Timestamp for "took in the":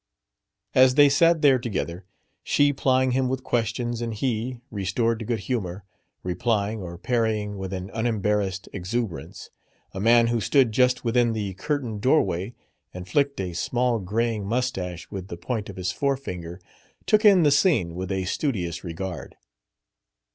17.05-17.51